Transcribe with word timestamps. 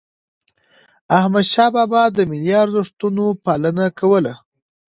احمد 1.19 1.45
شاه 1.53 1.69
بابا 1.75 2.03
د 2.11 2.17
ملي 2.29 2.53
ارزښتونو 2.63 3.25
پالنه 3.45 3.85
کوله. 3.99 4.33